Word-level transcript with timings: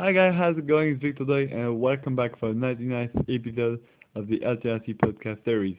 Hi 0.00 0.12
guys, 0.12 0.32
how's 0.38 0.56
it 0.56 0.68
going? 0.68 0.90
It's 0.90 1.02
Vic 1.02 1.16
today, 1.16 1.52
and 1.52 1.80
welcome 1.80 2.14
back 2.14 2.38
for 2.38 2.50
the 2.50 2.54
99th 2.54 3.18
episode 3.28 3.80
of 4.14 4.28
the 4.28 4.38
LTRC 4.38 4.96
podcast 4.96 5.44
series. 5.44 5.76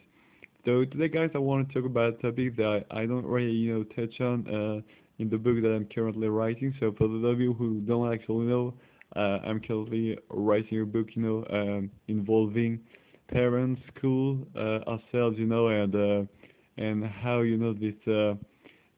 So 0.66 0.84
today, 0.84 1.08
guys, 1.08 1.30
I 1.36 1.38
want 1.38 1.70
to 1.70 1.74
talk 1.74 1.86
about 1.86 2.16
a 2.16 2.22
topic 2.22 2.58
that 2.58 2.84
I 2.92 3.06
don't 3.06 3.26
really, 3.26 3.54
you 3.54 3.74
know, 3.74 3.84
touch 3.84 4.20
on 4.20 4.46
uh, 4.54 4.82
in 5.20 5.30
the 5.30 5.38
book 5.38 5.62
that 5.62 5.74
I'm 5.74 5.86
currently 5.86 6.28
writing. 6.28 6.76
So 6.82 6.94
for 6.98 7.08
those 7.08 7.24
of 7.32 7.40
you 7.40 7.54
who 7.54 7.80
don't 7.80 8.14
actually 8.14 8.48
know, 8.48 8.74
uh, 9.16 9.40
I'm 9.48 9.62
currently 9.62 10.18
writing 10.30 10.82
a 10.82 10.86
book, 10.86 11.08
you 11.14 11.22
know, 11.22 11.46
um, 11.50 11.90
involving 12.10 12.82
parents, 13.30 13.82
school, 13.96 14.46
uh, 14.54 14.80
ourselves, 14.90 15.38
you 15.40 15.46
know, 15.46 15.70
and 15.70 15.96
uh, 15.96 16.26
and 16.76 17.06
how 17.06 17.40
you 17.40 17.56
know 17.56 17.72
this 17.72 17.96
uh, 18.06 18.36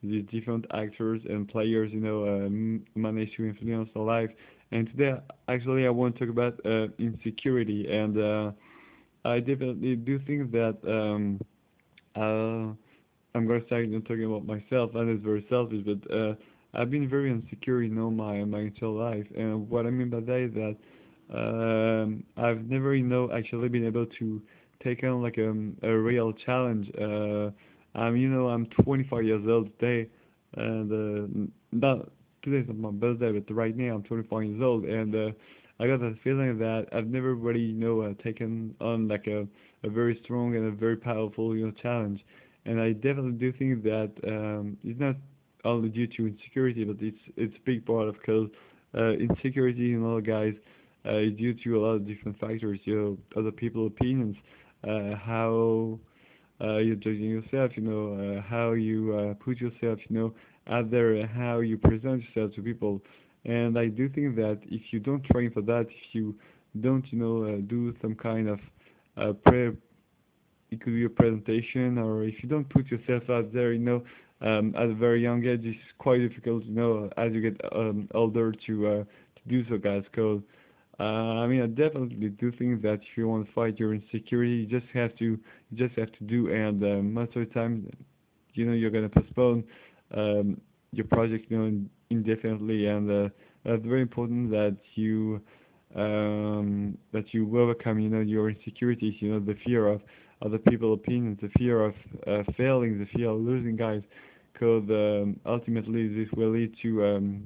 these 0.02 0.24
different 0.30 0.66
actors 0.74 1.20
and 1.28 1.48
players, 1.48 1.90
you 1.92 2.00
know, 2.00 2.24
uh, 2.24 2.48
manage 2.98 3.34
to 3.36 3.46
influence 3.46 3.88
our 3.96 4.02
life 4.02 4.30
and 4.72 4.86
today, 4.88 5.14
actually, 5.48 5.86
I 5.86 5.90
want 5.90 6.16
to 6.16 6.26
talk 6.26 6.30
about 6.30 6.58
uh, 6.64 6.88
insecurity, 6.98 7.86
and 7.90 8.18
uh, 8.18 8.52
I 9.24 9.38
definitely 9.40 9.96
do 9.96 10.18
think 10.18 10.50
that 10.52 10.76
um, 10.86 11.38
uh, 12.16 12.72
I'm 13.34 13.46
gonna 13.46 13.64
start 13.66 13.86
you 13.86 13.92
know, 13.92 14.00
talking 14.00 14.24
about 14.24 14.46
myself, 14.46 14.94
and 14.94 15.08
it's 15.10 15.22
very 15.22 15.44
selfish, 15.48 15.82
but 15.84 16.10
uh, 16.14 16.34
I've 16.74 16.90
been 16.90 17.08
very 17.08 17.30
insecure, 17.30 17.82
you 17.82 17.94
know, 17.94 18.10
my 18.10 18.44
my 18.44 18.60
entire 18.60 18.88
life, 18.90 19.26
and 19.36 19.68
what 19.68 19.86
I 19.86 19.90
mean 19.90 20.08
by 20.10 20.20
that 20.20 20.38
is 20.38 20.54
that 20.54 20.76
um, 21.36 22.24
I've 22.36 22.68
never, 22.68 22.94
you 22.94 23.04
know, 23.04 23.30
actually 23.32 23.68
been 23.68 23.86
able 23.86 24.06
to 24.06 24.40
take 24.82 25.04
on 25.04 25.22
like 25.22 25.38
a, 25.38 25.50
um, 25.50 25.76
a 25.82 25.92
real 25.92 26.32
challenge. 26.32 26.90
Uh, 27.94 27.98
I'm, 28.00 28.16
you 28.16 28.28
know, 28.28 28.48
I'm 28.48 28.66
25 28.84 29.24
years 29.24 29.44
old 29.48 29.70
today, 29.78 30.08
and 30.56 30.92
uh, 30.92 31.50
not 31.72 32.10
today's 32.42 32.66
not 32.68 32.76
my 32.76 32.90
birthday, 32.90 33.32
but 33.38 33.52
right 33.54 33.76
now 33.76 33.94
I'm 33.94 34.02
24 34.02 34.44
years 34.44 34.60
old, 34.62 34.84
and 34.84 35.14
uh, 35.14 35.30
I 35.80 35.86
got 35.86 36.00
the 36.00 36.16
feeling 36.22 36.58
that 36.58 36.86
I've 36.92 37.06
never 37.06 37.34
really, 37.34 37.60
you 37.60 37.72
know, 37.74 38.02
uh, 38.02 38.14
taken 38.22 38.74
on 38.80 39.08
like 39.08 39.26
a, 39.26 39.46
a 39.84 39.90
very 39.90 40.18
strong 40.24 40.54
and 40.56 40.66
a 40.66 40.70
very 40.70 40.96
powerful, 40.96 41.56
you 41.56 41.66
know, 41.66 41.72
challenge. 41.82 42.20
And 42.66 42.80
I 42.80 42.92
definitely 42.92 43.32
do 43.32 43.52
think 43.52 43.82
that 43.84 44.12
um, 44.26 44.76
it's 44.84 45.00
not 45.00 45.16
only 45.64 45.88
due 45.88 46.06
to 46.06 46.26
insecurity, 46.28 46.84
but 46.84 46.96
it's 47.00 47.18
it's 47.36 47.54
a 47.56 47.60
big 47.64 47.84
part 47.84 48.08
of 48.08 48.14
because 48.14 48.48
uh, 48.96 49.10
insecurity, 49.12 49.82
you 49.82 49.98
know, 49.98 50.20
guys, 50.20 50.54
uh, 51.06 51.16
is 51.16 51.32
due 51.36 51.54
to 51.64 51.78
a 51.78 51.80
lot 51.80 51.92
of 51.94 52.06
different 52.06 52.38
factors. 52.38 52.78
You 52.84 52.94
know, 53.34 53.40
other 53.40 53.50
people's 53.50 53.92
opinions, 53.98 54.36
uh, 54.84 55.16
how 55.16 55.98
uh, 56.00 56.11
you're 56.78 56.96
judging 56.96 57.30
yourself, 57.30 57.72
you 57.76 57.82
know, 57.82 58.38
uh, 58.38 58.42
how 58.42 58.72
you 58.72 59.14
uh, 59.16 59.34
put 59.44 59.58
yourself, 59.60 59.98
you 60.08 60.16
know, 60.16 60.34
out 60.68 60.90
there, 60.90 61.26
how 61.26 61.60
you 61.60 61.76
present 61.76 62.22
yourself 62.24 62.54
to 62.54 62.62
people. 62.62 63.00
And 63.44 63.78
I 63.78 63.88
do 63.88 64.08
think 64.08 64.36
that 64.36 64.60
if 64.66 64.82
you 64.92 65.00
don't 65.00 65.24
train 65.24 65.50
for 65.50 65.62
that, 65.62 65.86
if 65.88 66.14
you 66.14 66.34
don't, 66.80 67.04
you 67.12 67.18
know, 67.18 67.44
uh, 67.44 67.56
do 67.66 67.94
some 68.00 68.14
kind 68.14 68.48
of 68.48 68.60
uh, 69.16 69.32
pre, 69.44 69.72
it 70.70 70.80
could 70.80 70.94
be 70.94 71.04
a 71.04 71.08
presentation, 71.08 71.98
or 71.98 72.24
if 72.24 72.42
you 72.42 72.48
don't 72.48 72.68
put 72.68 72.86
yourself 72.86 73.28
out 73.28 73.52
there, 73.52 73.72
you 73.72 73.80
know, 73.80 74.02
um, 74.40 74.74
at 74.76 74.84
a 74.84 74.94
very 74.94 75.22
young 75.22 75.44
age, 75.44 75.60
it's 75.64 75.78
quite 75.98 76.18
difficult, 76.18 76.64
you 76.64 76.74
know, 76.74 77.10
as 77.16 77.32
you 77.32 77.40
get 77.40 77.60
um, 77.74 78.08
older 78.14 78.52
to 78.66 78.86
uh, 78.86 79.04
to 79.04 79.48
do 79.48 79.64
so, 79.68 79.78
guys. 79.78 80.02
Because 80.10 80.40
uh, 80.40 80.61
I 80.98 81.46
mean, 81.46 81.62
I 81.62 81.66
definitely 81.66 82.28
do 82.28 82.52
think 82.52 82.82
that 82.82 82.94
if 82.94 83.16
you 83.16 83.28
want 83.28 83.46
to 83.46 83.52
fight 83.52 83.78
your 83.78 83.94
insecurity, 83.94 84.52
you 84.52 84.66
just 84.66 84.86
have 84.92 85.16
to, 85.16 85.24
you 85.24 85.38
just 85.74 85.98
have 85.98 86.12
to 86.12 86.24
do. 86.24 86.52
And 86.52 86.82
uh, 86.82 87.02
most 87.02 87.34
of 87.36 87.46
the 87.46 87.54
time, 87.54 87.88
you 88.54 88.66
know, 88.66 88.72
you're 88.72 88.90
gonna 88.90 89.08
postpone 89.08 89.64
um, 90.14 90.60
your 90.92 91.06
project, 91.06 91.50
you 91.50 91.58
know, 91.58 91.80
indefinitely. 92.10 92.86
And 92.86 93.10
uh, 93.10 93.28
it's 93.64 93.84
very 93.86 94.02
important 94.02 94.50
that 94.50 94.76
you 94.94 95.40
um, 95.94 96.96
that 97.12 97.32
you 97.32 97.58
overcome, 97.60 97.98
you 97.98 98.08
know, 98.08 98.20
your 98.20 98.50
insecurities, 98.50 99.14
you 99.20 99.32
know, 99.32 99.40
the 99.40 99.56
fear 99.66 99.88
of 99.88 100.00
other 100.44 100.58
people's 100.58 100.98
opinions, 100.98 101.38
the 101.40 101.50
fear 101.58 101.84
of 101.84 101.94
uh, 102.26 102.42
failing, 102.56 102.98
the 102.98 103.06
fear 103.16 103.30
of 103.30 103.40
losing, 103.40 103.76
guys. 103.76 104.02
Because 104.52 104.84
um, 104.90 105.40
ultimately, 105.46 106.08
this 106.08 106.28
will 106.36 106.50
lead 106.50 106.74
to 106.82 107.04
um, 107.04 107.42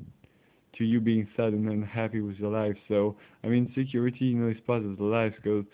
to 0.79 0.85
you 0.85 1.01
being 1.01 1.29
sad 1.37 1.53
and 1.53 1.69
unhappy 1.69 2.21
with 2.21 2.37
your 2.37 2.51
life. 2.51 2.77
So, 2.89 3.17
I 3.45 3.49
mean, 3.49 3.73
security, 3.75 4.27
you 4.27 4.37
know, 4.37 4.49
is 4.49 4.57
part 4.67 4.85
of 4.85 4.97
the 4.97 5.05
life 5.05 5.35
because 5.37 5.65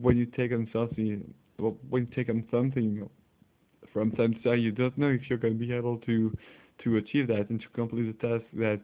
when 0.00 0.16
you 0.16 0.26
take 0.26 0.52
on 0.52 0.68
something, 0.72 1.32
when 1.58 2.06
you 2.06 2.14
take 2.14 2.28
on 2.28 2.44
something 2.50 3.08
from 3.92 4.12
time 4.12 4.34
to 4.34 4.42
time, 4.42 4.58
you 4.58 4.72
don't 4.72 4.96
know 4.98 5.08
if 5.08 5.22
you're 5.28 5.38
going 5.38 5.58
to 5.58 5.66
be 5.66 5.72
able 5.72 5.98
to 5.98 6.36
to 6.84 6.96
achieve 6.96 7.28
that 7.28 7.50
and 7.50 7.60
to 7.60 7.68
complete 7.74 8.04
the 8.18 8.26
task 8.28 8.44
that 8.54 8.80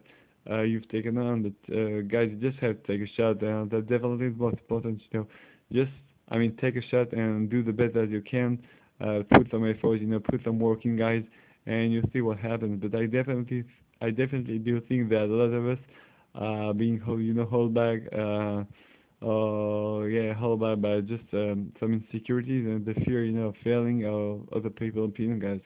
uh, 0.49 0.61
you've 0.61 0.87
taken 0.89 1.17
on. 1.17 1.41
But 1.41 1.73
uh, 1.75 2.01
guys, 2.01 2.29
you 2.31 2.37
just 2.37 2.59
have 2.59 2.81
to 2.83 2.87
take 2.87 3.07
a 3.07 3.11
shot, 3.15 3.41
and 3.41 3.69
that 3.71 3.87
definitely 3.87 4.27
is 4.27 4.33
most 4.37 4.53
important. 4.57 5.01
You 5.11 5.19
know, 5.21 5.27
just 5.71 5.91
I 6.29 6.37
mean, 6.37 6.55
take 6.57 6.75
a 6.75 6.81
shot 6.81 7.13
and 7.13 7.49
do 7.49 7.63
the 7.63 7.71
best 7.73 7.93
that 7.95 8.09
you 8.09 8.21
can. 8.21 8.59
Uh, 8.99 9.21
put 9.29 9.49
some 9.51 9.67
effort, 9.69 9.95
you 9.97 10.07
know, 10.07 10.19
put 10.19 10.43
some 10.43 10.59
work 10.59 10.85
in, 10.85 10.97
guys, 10.97 11.23
and 11.67 11.91
you 11.93 12.01
see 12.11 12.21
what 12.21 12.37
happens. 12.39 12.81
But 12.81 12.99
I 12.99 13.05
definitely 13.05 13.63
I 14.01 14.09
definitely 14.11 14.59
do 14.59 14.79
think 14.81 15.09
that 15.09 15.23
a 15.23 15.33
lot 15.33 15.53
of 15.53 15.67
us 15.67 15.79
uh, 16.35 16.73
being 16.73 17.01
you 17.07 17.33
know 17.33 17.45
hold 17.45 17.73
back, 17.73 18.01
uh, 18.13 18.63
uh, 19.25 20.03
yeah, 20.05 20.33
hold 20.33 20.61
back 20.61 20.79
by 20.81 21.01
just 21.01 21.23
um, 21.33 21.73
some 21.79 21.93
insecurities 21.93 22.65
and 22.67 22.85
the 22.85 22.93
fear 23.05 23.23
you 23.25 23.31
know 23.31 23.47
of 23.47 23.55
failing 23.63 24.05
or 24.05 24.41
other 24.55 24.69
people 24.69 25.05
opinion, 25.05 25.39
guys. 25.39 25.61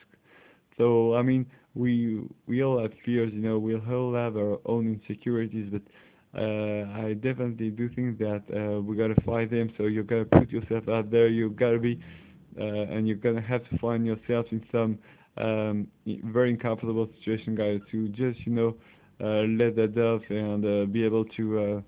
So 0.78 1.14
I 1.14 1.22
mean, 1.22 1.46
we 1.74 2.22
we 2.46 2.62
all 2.62 2.80
have 2.80 2.92
fears, 3.04 3.32
you 3.32 3.40
know, 3.40 3.58
we 3.58 3.74
all 3.74 4.14
have 4.14 4.36
our 4.36 4.58
own 4.66 5.00
insecurities, 5.00 5.70
but 5.70 5.82
uh, 6.38 6.86
I 7.06 7.14
definitely 7.14 7.70
do 7.70 7.88
think 7.90 8.18
that 8.18 8.42
uh, 8.54 8.80
we 8.80 8.96
gotta 8.96 9.20
fight 9.26 9.50
them. 9.50 9.70
So 9.76 9.84
you 9.84 10.02
gotta 10.02 10.24
put 10.24 10.50
yourself 10.50 10.88
out 10.88 11.10
there. 11.10 11.28
You 11.28 11.50
gotta 11.50 11.78
be, 11.78 12.00
uh, 12.58 12.64
and 12.64 13.06
you're 13.06 13.16
gonna 13.16 13.42
have 13.42 13.68
to 13.70 13.78
find 13.78 14.06
yourself 14.06 14.46
in 14.50 14.64
some 14.72 14.98
very 15.36 16.50
uncomfortable 16.50 17.08
situation, 17.18 17.54
guys, 17.54 17.80
to 17.90 18.08
just, 18.08 18.46
you 18.46 18.52
know, 18.52 18.74
uh, 19.20 19.42
let 19.44 19.76
that 19.76 19.96
off 19.98 20.22
and 20.30 20.64
uh, 20.64 20.84
be 20.86 21.04
able 21.04 21.24
to 21.24 21.58
uh, 21.60 21.80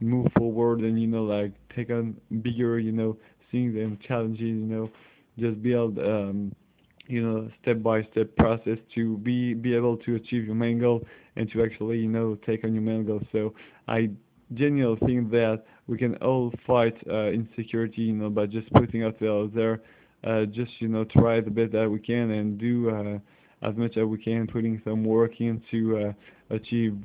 move 0.00 0.26
forward 0.36 0.80
and, 0.80 1.00
you 1.00 1.06
know, 1.06 1.24
like 1.24 1.52
take 1.74 1.90
on 1.90 2.14
bigger, 2.42 2.78
you 2.78 2.92
know, 2.92 3.16
things 3.50 3.74
and 3.76 4.00
challenges, 4.00 4.40
you 4.40 4.54
know, 4.66 4.90
just 5.38 5.62
build, 5.62 5.98
um, 5.98 6.52
you 7.06 7.22
know, 7.22 7.48
step 7.60 7.82
by 7.82 8.02
step 8.12 8.34
process 8.36 8.78
to 8.94 9.16
be 9.18 9.54
be 9.54 9.74
able 9.74 9.96
to 9.98 10.14
achieve 10.14 10.44
your 10.44 10.54
main 10.54 10.78
goal 10.78 11.04
and 11.36 11.50
to 11.50 11.62
actually, 11.62 11.98
you 11.98 12.08
know, 12.08 12.36
take 12.46 12.64
on 12.64 12.72
your 12.72 12.82
main 12.82 13.04
goal. 13.04 13.20
So 13.32 13.54
I 13.88 14.10
genuinely 14.54 14.98
think 15.06 15.30
that 15.30 15.64
we 15.86 15.98
can 15.98 16.16
all 16.16 16.52
fight 16.66 16.96
uh, 17.10 17.30
insecurity, 17.30 18.02
you 18.02 18.12
know, 18.14 18.30
by 18.30 18.46
just 18.46 18.72
putting 18.72 19.04
ourselves 19.04 19.54
there 19.54 19.80
just 20.46 20.72
you 20.80 20.88
know 20.88 21.04
try 21.04 21.40
the 21.40 21.50
best 21.50 21.72
that 21.72 21.90
we 21.90 21.98
can 21.98 22.30
and 22.30 22.58
do 22.58 22.90
uh, 22.90 23.18
as 23.66 23.76
much 23.76 23.96
as 23.96 24.04
we 24.04 24.18
can, 24.18 24.46
putting 24.46 24.80
some 24.84 25.04
work 25.04 25.40
in 25.40 25.62
to 25.70 25.98
uh, 25.98 26.54
achieve 26.54 26.96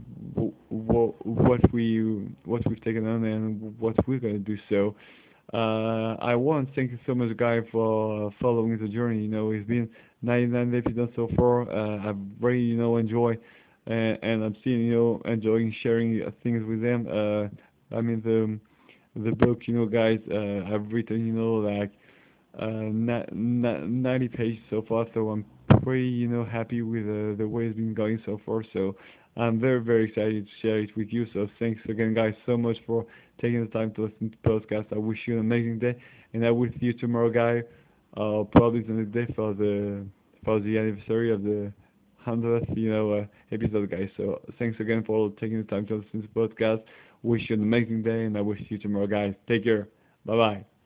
what 0.69 1.73
we 1.73 2.27
what 2.45 2.61
we've 2.67 2.83
taken 2.83 3.07
on 3.07 3.23
and 3.25 3.77
what 3.79 3.95
we're 4.07 4.19
gonna 4.19 4.37
do. 4.39 4.57
So. 4.69 4.95
Uh, 5.53 6.15
I 6.19 6.35
want 6.35 6.67
to 6.67 6.75
thank 6.75 6.91
you 6.91 6.99
so 7.05 7.15
much, 7.15 7.35
Guy, 7.37 7.61
for 7.71 8.31
following 8.41 8.77
the 8.77 8.87
journey. 8.89 9.21
You 9.21 9.29
know, 9.29 9.51
it's 9.51 9.65
been 9.65 9.89
99 10.21 10.75
episodes 10.75 11.13
so 11.15 11.29
far. 11.37 11.71
Uh, 11.71 12.09
I've 12.09 12.17
really, 12.41 12.59
you 12.59 12.75
know, 12.75 12.97
enjoy, 12.97 13.37
and, 13.85 14.19
and 14.21 14.43
I'm 14.43 14.57
seeing, 14.63 14.81
you 14.81 14.93
know, 14.93 15.21
enjoying 15.31 15.73
sharing 15.81 16.21
things 16.43 16.65
with 16.67 16.81
them. 16.81 17.07
Uh, 17.09 17.95
I 17.95 18.01
mean, 18.01 18.21
the 18.25 18.59
the 19.23 19.31
book, 19.31 19.61
you 19.67 19.73
know, 19.75 19.85
guys, 19.85 20.19
uh, 20.29 20.65
I've 20.73 20.91
written, 20.91 21.25
you 21.25 21.31
know, 21.33 21.55
like 21.55 21.91
uh, 21.91 22.06
90 22.65 24.27
pages 24.29 24.59
so 24.69 24.83
far, 24.87 25.05
so 25.13 25.29
I'm 25.29 25.45
pretty, 25.81 26.07
you 26.07 26.27
know, 26.27 26.43
happy 26.43 26.81
with 26.81 27.03
uh, 27.03 27.37
the 27.37 27.47
way 27.47 27.65
it's 27.67 27.75
been 27.75 27.93
going 27.93 28.21
so 28.25 28.39
far. 28.45 28.63
So 28.73 28.95
I'm 29.35 29.59
very, 29.59 29.81
very 29.81 30.05
excited 30.09 30.45
to 30.47 30.51
share 30.61 30.79
it 30.79 30.95
with 30.95 31.11
you. 31.13 31.27
So 31.33 31.47
thanks 31.59 31.81
again, 31.87 32.13
guys, 32.13 32.33
so 32.45 32.57
much 32.57 32.77
for 32.85 33.05
taking 33.39 33.61
the 33.61 33.69
time 33.71 33.91
to 33.93 34.03
listen 34.03 34.31
to 34.31 34.37
the 34.43 34.49
podcast. 34.49 34.91
I 34.93 34.97
wish 34.97 35.19
you 35.27 35.35
an 35.35 35.39
amazing 35.41 35.79
day, 35.79 35.95
and 36.33 36.45
I 36.45 36.51
will 36.51 36.69
see 36.79 36.87
you 36.87 36.93
tomorrow, 36.93 37.29
guys. 37.29 37.63
Uh, 38.15 38.43
probably 38.51 38.81
the 38.81 38.93
next 38.93 39.11
day 39.11 39.31
for 39.35 39.53
the 39.53 40.05
for 40.43 40.59
the 40.59 40.77
anniversary 40.77 41.31
of 41.31 41.43
the 41.43 41.71
hundredth, 42.17 42.69
you 42.75 42.89
know, 42.91 43.11
uh, 43.13 43.25
episode, 43.51 43.89
guys. 43.91 44.09
So 44.17 44.41
thanks 44.57 44.79
again 44.79 45.03
for 45.03 45.29
taking 45.39 45.57
the 45.57 45.63
time 45.67 45.85
to 45.87 45.95
listen 45.97 46.21
to 46.21 46.27
the 46.27 46.47
podcast. 46.47 46.81
Wish 47.21 47.49
you 47.49 47.55
an 47.55 47.61
amazing 47.63 48.01
day, 48.03 48.25
and 48.25 48.37
I 48.37 48.41
wish 48.41 48.61
you 48.69 48.77
tomorrow, 48.77 49.07
guys. 49.07 49.33
Take 49.47 49.63
care. 49.65 49.87
Bye 50.25 50.35
bye. 50.37 50.76